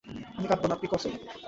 আমি 0.37 0.47
কাঁদব 0.47 0.65
না 0.67 0.75
আপ্পি, 0.75 0.87
কসম। 0.91 1.11